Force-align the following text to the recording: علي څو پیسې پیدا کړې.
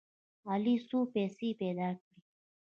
علي 0.51 0.75
څو 0.87 0.99
پیسې 1.13 1.49
پیدا 1.59 1.89
کړې. 1.99 2.11